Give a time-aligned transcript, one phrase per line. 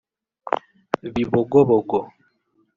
[1.13, 1.99] Bibogobogo